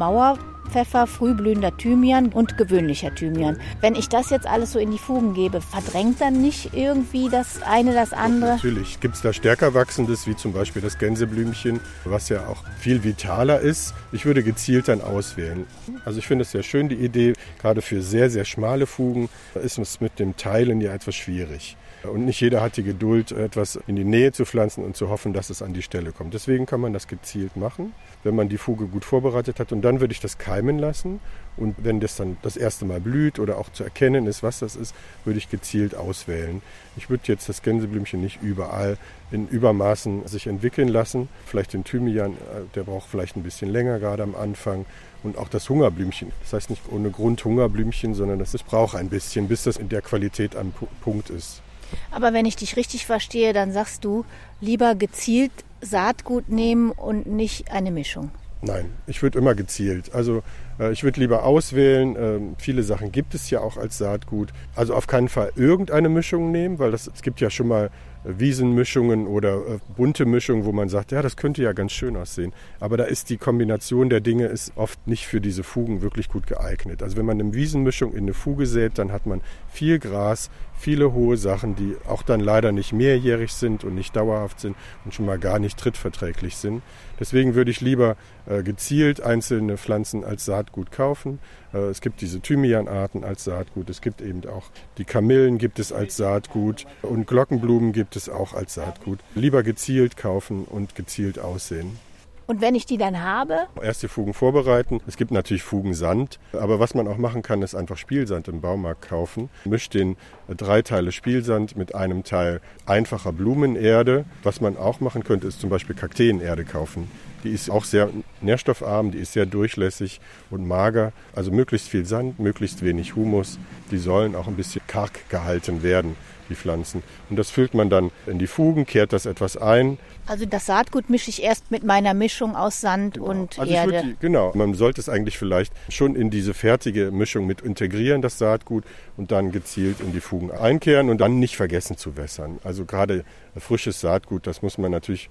[0.72, 3.58] Mauerpfeffer, frühblühender Thymian und gewöhnlicher Thymian.
[3.80, 7.62] Wenn ich das jetzt alles so in die Fugen gebe, verdrängt dann nicht irgendwie das
[7.62, 8.52] eine das andere?
[8.52, 13.04] Natürlich gibt es da stärker wachsendes, wie zum Beispiel das Gänseblümchen, was ja auch viel
[13.04, 13.92] vitaler ist.
[14.12, 15.66] Ich würde gezielt dann auswählen.
[16.04, 19.78] Also ich finde es sehr schön, die Idee, gerade für sehr, sehr schmale Fugen ist
[19.78, 21.76] es mit dem Teilen ja etwas schwierig.
[22.04, 25.32] Und nicht jeder hat die Geduld, etwas in die Nähe zu pflanzen und zu hoffen,
[25.32, 26.34] dass es an die Stelle kommt.
[26.34, 27.92] Deswegen kann man das gezielt machen,
[28.24, 29.72] wenn man die Fuge gut vorbereitet hat.
[29.72, 31.20] Und dann würde ich das keimen lassen.
[31.56, 34.74] Und wenn das dann das erste Mal blüht oder auch zu erkennen ist, was das
[34.74, 36.62] ist, würde ich gezielt auswählen.
[36.96, 38.96] Ich würde jetzt das Gänseblümchen nicht überall
[39.30, 41.28] in Übermaßen sich entwickeln lassen.
[41.46, 42.36] Vielleicht den Thymian, äh,
[42.74, 44.86] der braucht vielleicht ein bisschen länger, gerade am Anfang.
[45.22, 46.32] Und auch das Hungerblümchen.
[46.42, 50.02] Das heißt nicht ohne Grund Hungerblümchen, sondern das braucht ein bisschen, bis das in der
[50.02, 51.62] Qualität am Pu- Punkt ist.
[52.10, 54.24] Aber wenn ich dich richtig verstehe, dann sagst du,
[54.60, 58.30] lieber gezielt Saatgut nehmen und nicht eine Mischung.
[58.62, 60.14] Nein, ich würde immer gezielt.
[60.14, 60.42] Also
[60.90, 62.16] ich würde lieber auswählen.
[62.18, 64.52] Ähm, viele Sachen gibt es ja auch als Saatgut.
[64.74, 67.90] Also auf keinen Fall irgendeine Mischung nehmen, weil das, es gibt ja schon mal
[68.24, 72.16] äh, Wiesenmischungen oder äh, bunte Mischungen, wo man sagt, ja, das könnte ja ganz schön
[72.16, 72.52] aussehen.
[72.80, 76.46] Aber da ist die Kombination der Dinge ist oft nicht für diese Fugen wirklich gut
[76.46, 77.02] geeignet.
[77.02, 81.12] Also wenn man eine Wiesenmischung in eine Fuge sät, dann hat man viel Gras, viele
[81.12, 85.26] hohe Sachen, die auch dann leider nicht mehrjährig sind und nicht dauerhaft sind und schon
[85.26, 86.82] mal gar nicht trittverträglich sind.
[87.20, 88.16] Deswegen würde ich lieber
[88.46, 91.38] äh, gezielt einzelne Pflanzen als Saatgut kaufen.
[91.72, 93.90] Äh, es gibt diese Thymianarten als Saatgut.
[93.90, 94.64] Es gibt eben auch
[94.98, 99.20] die Kamillen gibt es als Saatgut und Glockenblumen gibt es auch als Saatgut.
[99.34, 101.98] Lieber gezielt kaufen und gezielt aussehen.
[102.46, 105.00] Und wenn ich die dann habe, Erst die Fugen vorbereiten.
[105.06, 109.08] Es gibt natürlich Fugensand, aber was man auch machen kann, ist einfach Spielsand im Baumarkt
[109.08, 109.48] kaufen.
[109.64, 110.16] Mischt den
[110.48, 114.24] drei Teile Spielsand mit einem Teil einfacher Blumenerde.
[114.42, 117.10] Was man auch machen könnte, ist zum Beispiel Kakteenerde kaufen.
[117.44, 121.12] Die ist auch sehr nährstoffarm, die ist sehr durchlässig und mager.
[121.34, 123.58] Also möglichst viel Sand, möglichst wenig Humus.
[123.90, 126.16] Die sollen auch ein bisschen karg gehalten werden,
[126.48, 127.02] die Pflanzen.
[127.30, 131.10] Und das füllt man dann in die Fugen, kehrt das etwas ein, also das Saatgut
[131.10, 134.02] mische ich erst mit meiner Mischung aus Sand und Also Erde.
[134.04, 138.38] die, genau, man sollte es eigentlich vielleicht schon in diese fertige Mischung mit integrieren, das
[138.38, 138.84] Saatgut,
[139.16, 142.60] und dann gezielt in die Fugen einkehren und dann nicht vergessen zu wässern.
[142.62, 143.24] Also gerade
[143.58, 145.28] frisches Saatgut, das muss man natürlich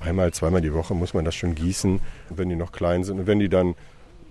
[0.00, 3.20] einmal, zweimal die Woche muss man das schon gießen, wenn die noch klein sind.
[3.20, 3.74] Und wenn die dann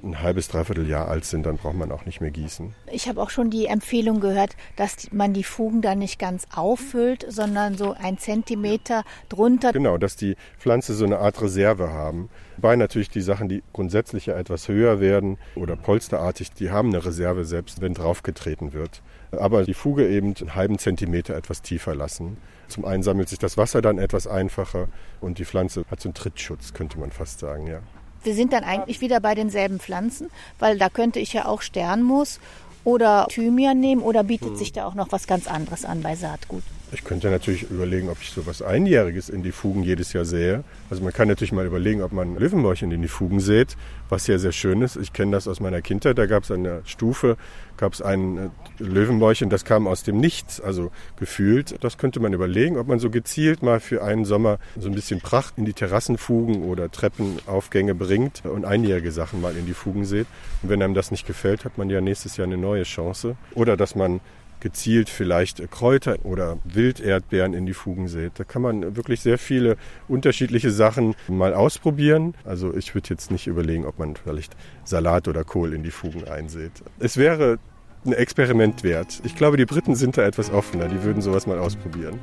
[0.04, 2.74] ein halbes, dreiviertel Jahr alt sind, dann braucht man auch nicht mehr gießen.
[2.92, 7.26] Ich habe auch schon die Empfehlung gehört, dass man die Fugen dann nicht ganz auffüllt,
[7.30, 9.74] sondern so ein Zentimeter drunter.
[9.74, 12.30] Genau, dass die Pflanze so eine Art Reserve haben.
[12.58, 17.06] Wobei natürlich die Sachen, die grundsätzlich ja etwas höher werden oder polsterartig, die haben eine
[17.06, 19.02] Reserve selbst, wenn draufgetreten wird.
[19.32, 22.38] Aber die Fuge eben einen halben Zentimeter etwas tiefer lassen.
[22.68, 24.90] Zum einen sammelt sich das Wasser dann etwas einfacher
[25.22, 27.82] und die Pflanze hat so einen Trittschutz, könnte man fast sagen, ja.
[28.24, 30.30] Wir sind dann eigentlich wieder bei denselben Pflanzen,
[30.60, 32.40] weil da könnte ich ja auch Sternmoos
[32.84, 36.64] oder Thymian nehmen oder bietet sich da auch noch was ganz anderes an bei Saatgut?
[36.92, 40.64] Ich könnte natürlich überlegen, ob ich so was Einjähriges in die Fugen jedes Jahr sähe.
[40.90, 43.78] Also man kann natürlich mal überlegen, ob man Löwenbäuchchen in die Fugen sät,
[44.10, 44.96] was ja sehr schön ist.
[44.96, 46.18] Ich kenne das aus meiner Kindheit.
[46.18, 47.38] Da gab es an der Stufe
[47.80, 48.50] gab es ein äh,
[48.80, 51.82] Löwenbäuchchen, das kam aus dem Nichts, also gefühlt.
[51.84, 55.22] Das könnte man überlegen, ob man so gezielt mal für einen Sommer so ein bisschen
[55.22, 60.28] Pracht in die Terrassenfugen oder Treppenaufgänge bringt und einjährige Sachen mal in die Fugen sät.
[60.62, 63.38] Und wenn einem das nicht gefällt, hat man ja nächstes Jahr eine neue Chance.
[63.56, 64.20] Oder dass man
[64.60, 68.34] gezielt vielleicht Kräuter oder Wilderdbeeren in die Fugen sät.
[68.36, 72.34] Da kann man wirklich sehr viele unterschiedliche Sachen mal ausprobieren.
[72.44, 76.28] Also ich würde jetzt nicht überlegen, ob man vielleicht Salat oder Kohl in die Fugen
[76.28, 76.72] einsät.
[77.00, 77.60] Es wäre
[78.06, 79.22] ein Experiment wert.
[79.24, 80.88] Ich glaube, die Briten sind da etwas offener.
[80.88, 82.18] Die würden sowas mal ausprobieren.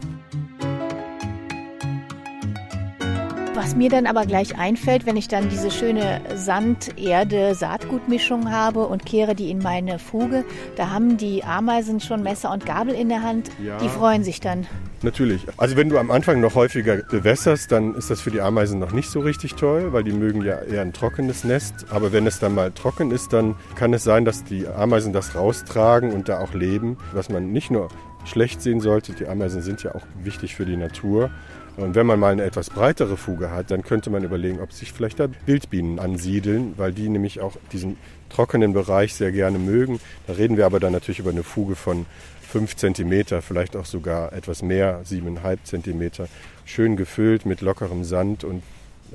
[3.57, 9.35] Was mir dann aber gleich einfällt, wenn ich dann diese schöne Sand-Erde-Saatgutmischung habe und kehre
[9.35, 10.45] die in meine Fuge,
[10.77, 13.51] da haben die Ameisen schon Messer und Gabel in der Hand.
[13.65, 13.79] Ja.
[13.79, 14.67] Die freuen sich dann.
[15.01, 15.41] Natürlich.
[15.57, 18.93] Also wenn du am Anfang noch häufiger bewässerst, dann ist das für die Ameisen noch
[18.93, 21.87] nicht so richtig toll, weil die mögen ja eher ein trockenes Nest.
[21.89, 25.35] Aber wenn es dann mal trocken ist, dann kann es sein, dass die Ameisen das
[25.35, 26.99] raustragen und da auch leben.
[27.15, 27.89] Was man nicht nur
[28.27, 31.31] schlecht sehen sollte, die Ameisen sind ja auch wichtig für die Natur.
[31.77, 34.93] Und wenn man mal eine etwas breitere Fuge hat, dann könnte man überlegen, ob sich
[34.93, 37.99] vielleicht da Wildbienen ansiedeln, weil die nämlich auch diesen
[38.31, 40.01] trockenen Bereich sehr gerne mögen.
[40.27, 42.07] Da reden wir aber dann natürlich über eine Fuge von
[42.49, 46.29] 5 cm, vielleicht auch sogar etwas mehr, 7,5 cm,
[46.65, 48.63] schön gefüllt mit lockerem Sand und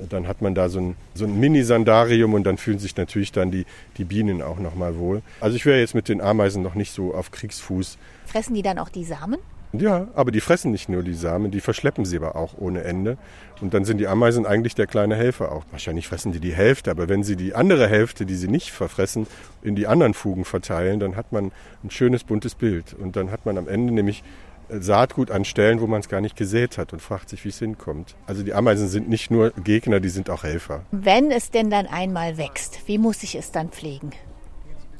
[0.08, 3.50] dann hat man da so ein, so ein Mini-Sandarium und dann fühlen sich natürlich dann
[3.50, 3.66] die,
[3.98, 5.22] die Bienen auch nochmal wohl.
[5.40, 7.98] Also ich wäre jetzt mit den Ameisen noch nicht so auf Kriegsfuß.
[8.26, 9.38] Fressen die dann auch die Samen?
[9.72, 13.16] Ja, aber die fressen nicht nur die Samen, die verschleppen sie aber auch ohne Ende.
[13.62, 15.64] Und dann sind die Ameisen eigentlich der kleine Helfer auch.
[15.70, 19.26] Wahrscheinlich fressen die die Hälfte, aber wenn sie die andere Hälfte, die sie nicht verfressen,
[19.62, 22.92] in die anderen Fugen verteilen, dann hat man ein schönes buntes Bild.
[22.92, 24.22] Und dann hat man am Ende nämlich
[24.68, 27.48] äh, Saatgut an Stellen, wo man es gar nicht gesät hat und fragt sich, wie
[27.48, 28.14] es hinkommt.
[28.26, 30.82] Also die Ameisen sind nicht nur Gegner, die sind auch Helfer.
[30.90, 34.10] Wenn es denn dann einmal wächst, wie muss ich es dann pflegen?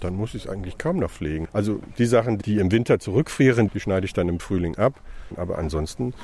[0.05, 1.49] Dann muss ich es eigentlich kaum noch pflegen.
[1.53, 5.01] Also die Sachen, die im Winter zurückfrieren, die schneide ich dann im Frühling ab.
[5.37, 6.15] Aber ansonsten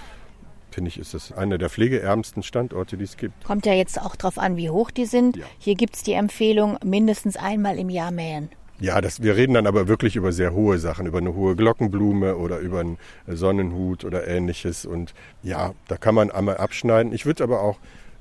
[0.70, 3.44] finde ich, ist das einer der pflegeärmsten Standorte, die es gibt.
[3.44, 5.36] Kommt ja jetzt auch darauf an, wie hoch die sind.
[5.36, 5.44] Ja.
[5.58, 8.50] Hier gibt es die Empfehlung, mindestens einmal im Jahr mähen.
[8.80, 12.36] Ja, das, wir reden dann aber wirklich über sehr hohe Sachen, über eine hohe Glockenblume
[12.36, 14.86] oder über einen Sonnenhut oder ähnliches.
[14.86, 17.12] Und ja, da kann man einmal abschneiden.
[17.12, 17.78] Ich würde aber auch,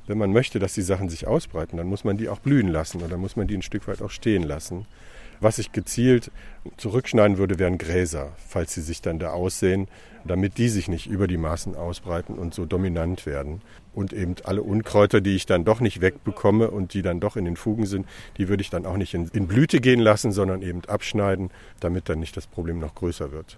[0.08, 3.04] wenn man möchte, dass die Sachen sich ausbreiten, dann muss man die auch blühen lassen
[3.04, 4.88] oder muss man die ein Stück weit auch stehen lassen.
[5.40, 6.32] Was ich gezielt
[6.78, 9.88] zurückschneiden würde, wären Gräser, falls sie sich dann da aussehen,
[10.26, 13.62] damit die sich nicht über die Maßen ausbreiten und so dominant werden.
[13.94, 17.46] Und eben alle Unkräuter, die ich dann doch nicht wegbekomme und die dann doch in
[17.46, 18.06] den Fugen sind,
[18.38, 22.10] die würde ich dann auch nicht in, in Blüte gehen lassen, sondern eben abschneiden, damit
[22.10, 23.58] dann nicht das Problem noch größer wird.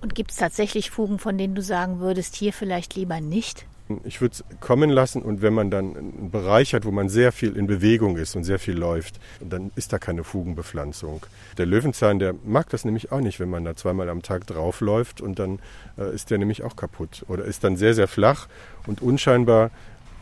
[0.00, 3.66] Und gibt es tatsächlich Fugen, von denen du sagen würdest, hier vielleicht lieber nicht?
[4.04, 7.32] Ich würde es kommen lassen und wenn man dann einen Bereich hat, wo man sehr
[7.32, 11.26] viel in Bewegung ist und sehr viel läuft, dann ist da keine Fugenbepflanzung.
[11.58, 15.20] Der Löwenzahn, der mag das nämlich auch nicht, wenn man da zweimal am Tag draufläuft
[15.20, 15.58] und dann
[15.98, 18.48] äh, ist der nämlich auch kaputt oder ist dann sehr, sehr flach
[18.86, 19.70] und unscheinbar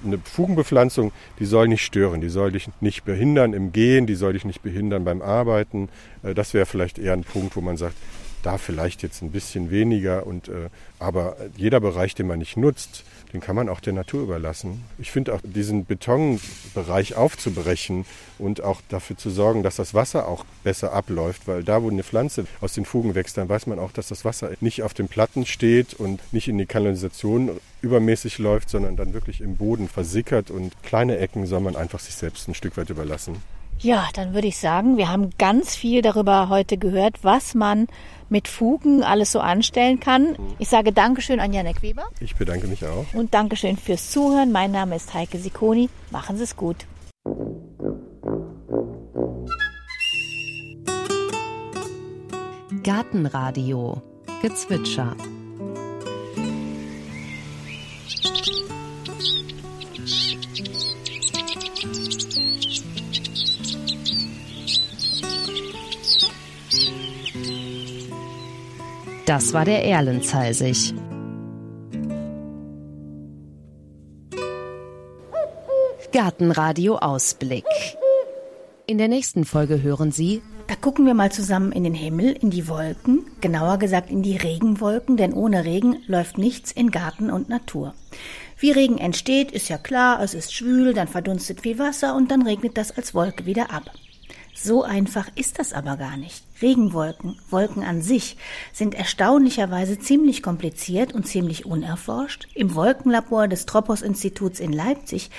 [0.04, 4.32] eine Fugenbepflanzung, die soll nicht stören, die soll dich nicht behindern im Gehen, die soll
[4.32, 5.88] dich nicht behindern beim Arbeiten.
[6.24, 7.94] Äh, das wäre vielleicht eher ein Punkt, wo man sagt,
[8.42, 13.04] da vielleicht jetzt ein bisschen weniger und äh, aber jeder Bereich, den man nicht nutzt,
[13.32, 14.84] den kann man auch der Natur überlassen.
[14.98, 18.04] Ich finde auch diesen Betonbereich aufzubrechen
[18.38, 22.02] und auch dafür zu sorgen, dass das Wasser auch besser abläuft, weil da, wo eine
[22.02, 25.08] Pflanze aus den Fugen wächst, dann weiß man auch, dass das Wasser nicht auf den
[25.08, 30.50] Platten steht und nicht in die Kanalisation übermäßig läuft, sondern dann wirklich im Boden versickert
[30.50, 33.36] und kleine Ecken soll man einfach sich selbst ein Stück weit überlassen.
[33.82, 37.88] Ja, dann würde ich sagen, wir haben ganz viel darüber heute gehört, was man
[38.28, 40.36] mit Fugen alles so anstellen kann.
[40.60, 42.04] Ich sage Dankeschön an Janek Weber.
[42.20, 43.04] Ich bedanke mich auch.
[43.12, 44.52] Und Dankeschön fürs Zuhören.
[44.52, 45.90] Mein Name ist Heike Sikoni.
[46.12, 46.86] Machen Sie es gut.
[52.84, 54.00] Gartenradio
[54.42, 55.16] Gezwitscher
[69.26, 70.94] Das war der Erlenzeisig.
[76.12, 77.64] Gartenradio Ausblick.
[78.86, 80.42] In der nächsten Folge hören Sie.
[80.66, 84.36] Da gucken wir mal zusammen in den Himmel, in die Wolken, genauer gesagt in die
[84.36, 87.94] Regenwolken, denn ohne Regen läuft nichts in Garten und Natur.
[88.58, 92.42] Wie Regen entsteht, ist ja klar, es ist schwül, dann verdunstet viel Wasser und dann
[92.42, 93.84] regnet das als Wolke wieder ab.
[94.52, 96.42] So einfach ist das aber gar nicht.
[96.62, 98.36] Regenwolken, Wolken an sich,
[98.72, 102.48] sind erstaunlicherweise ziemlich kompliziert und ziemlich unerforscht.
[102.54, 105.30] Im Wolkenlabor des Tropos-Instituts in Leipzig,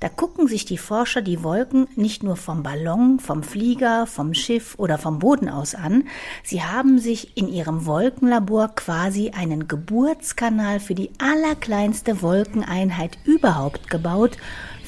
[0.00, 4.74] da gucken sich die Forscher die Wolken nicht nur vom Ballon, vom Flieger, vom Schiff
[4.78, 6.04] oder vom Boden aus an,
[6.42, 14.36] sie haben sich in ihrem Wolkenlabor quasi einen Geburtskanal für die allerkleinste Wolkeneinheit überhaupt gebaut,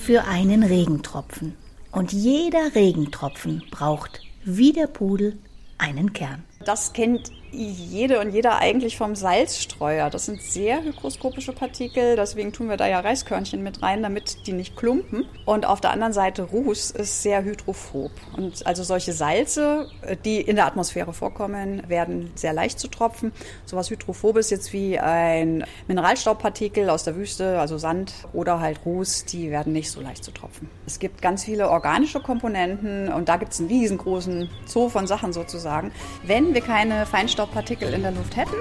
[0.04, 1.54] für einen Regentropfen.
[1.90, 5.38] Und jeder Regentropfen braucht, wie der Pudel,
[5.84, 6.44] einen Kern.
[6.64, 10.10] Das kennt jede und jeder eigentlich vom Salzstreuer.
[10.10, 14.52] Das sind sehr hygroskopische Partikel, deswegen tun wir da ja Reiskörnchen mit rein, damit die
[14.52, 15.24] nicht klumpen.
[15.44, 18.10] Und auf der anderen Seite Ruß ist sehr hydrophob.
[18.36, 19.88] Und also solche Salze,
[20.24, 23.32] die in der Atmosphäre vorkommen, werden sehr leicht zu tropfen.
[23.66, 29.50] Sowas Hydrophobes jetzt wie ein Mineralstaubpartikel aus der Wüste, also Sand oder halt Ruß, die
[29.50, 30.68] werden nicht so leicht zu tropfen.
[30.86, 35.32] Es gibt ganz viele organische Komponenten und da gibt es einen riesengroßen Zoo von Sachen
[35.32, 35.92] sozusagen.
[36.22, 38.56] Wenn wir keine Feinstaub Feinstaubpartikel in der Luft hätten,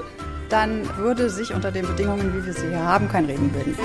[0.49, 3.75] dann würde sich unter den Bedingungen, wie wir sie hier haben, kein Regen bilden.